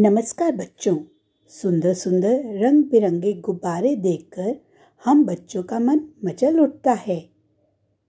[0.00, 0.96] नमस्कार बच्चों।
[1.48, 4.56] सुंदर सुंदर रंग बिरंगे गुब्बारे देखकर
[5.04, 7.28] हम बच्चों का मन मचल उठता है।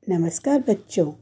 [0.09, 1.13] नमस्कार बच्चों।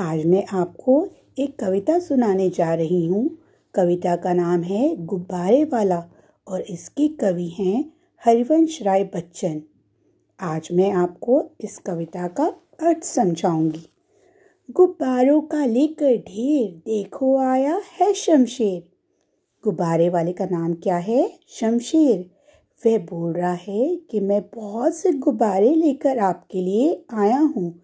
[0.00, 1.08] आज मैं आपको
[1.38, 3.38] एक कविता सुनाने जा रही हूँ।
[3.74, 6.04] कविता का नाम है गुब्बारे वाला
[6.48, 7.92] और इसके कवि हैं
[8.24, 9.62] हरिवंश राय बच्चन।
[10.40, 12.46] आज मैं आपको इस कविता का
[12.82, 13.88] अर्थ समझाऊँगी।
[14.70, 18.97] गुब्बारों का लेकर ढेर देखो आया है शमशेर।
[19.64, 21.38] गुब्बारे वाले का नाम क्या है?
[21.48, 22.30] शमशेर।
[22.86, 27.80] वह बोल रहा है कि मैं बहुत से गुब्बारे लेकर आपके लिए आया हूँ।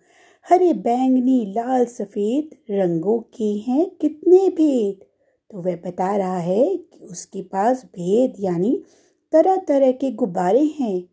[0.50, 5.04] हरे, बैंगनी, लाल, सफ़ेद रंगों के हैं कितने भेद।
[5.50, 8.82] तो वह बता रहा है कि उसके पास भेद यानी
[9.32, 11.08] तरह तरह के गुब्बारे हैं।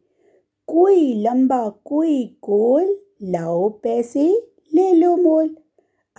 [0.68, 5.56] कोई लंबा, कोई गोल, लाओ पैसे, ले लो मोल।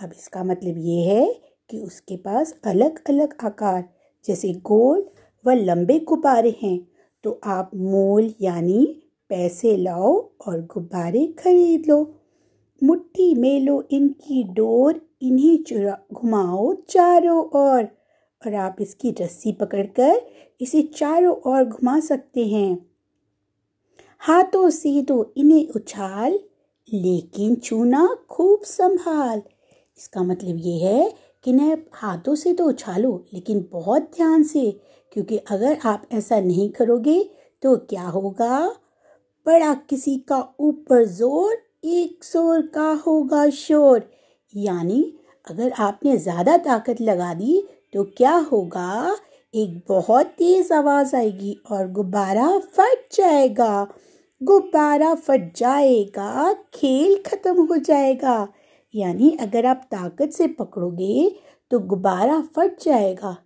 [0.02, 1.40] अब इसका मतलब ये है
[1.70, 5.04] कि उसके पास अलग अलग आकार जैसे गोल
[5.44, 6.78] व लंबे गुब्बारे हैं
[7.24, 8.84] तो आप मोल यानी
[9.30, 10.12] पैसे लाओ
[10.46, 12.14] और गुब्बारे खरीद लो।
[12.82, 17.88] मुट्ठी में लो इनकी डोर इन्हीं चुरा घुमाओ चारों ओर।
[18.42, 20.20] और, आप इसकी रस्सी पकड़कर
[20.60, 22.86] इसे चारों ओर घुमा सकते हैं।
[24.18, 26.38] हाथों से तो इन्हें उछाल
[26.88, 29.42] लेकिन छूना खूब संभाल।
[29.98, 34.70] इसका मतलब ये है कि न हाथों से तो उछालो, लेकिन बहुत ध्यान से,
[35.12, 37.22] क्योंकि अगर आप ऐसा नहीं करोगे
[37.62, 38.66] तो क्या होगा?
[39.46, 44.08] बड़ा किसी का ऊपर ज़ोर, एक शोर का होगा शोर।
[44.54, 45.02] यानी,
[45.46, 47.62] अगर आपने ज़्यादा ताकत लगा दी
[47.94, 49.16] तो क्या होगा?
[49.54, 53.86] एक बहुत तेज आवाज़ आएगी और गुब्बारा फट जाएगा।
[54.40, 58.48] गुब्बारा फट जाएगा, खेल खत्म हो जाएगा।
[58.94, 61.30] यानी अगर आप ताकत से पकड़ोगे
[61.70, 63.36] तो गुब्बारा फट जाएगा।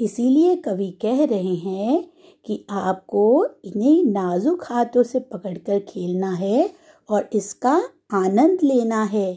[0.00, 2.08] इसीलिए कवि कह रहे हैं
[2.46, 6.70] कि आपको इन्हें नाजुक हाथों से पकड़कर खेलना है
[7.08, 7.82] और इसका
[8.14, 9.32] आनंद लेना है।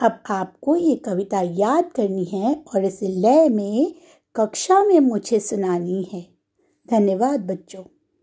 [0.00, 3.94] अब आपको ये कविता याद करनी है और इसे लय में,
[4.34, 6.26] कक्षा में मुझे सुनानी है।
[6.88, 7.82] धन्यवाद बच्चों।